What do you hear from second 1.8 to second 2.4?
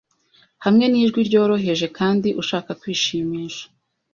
Kandi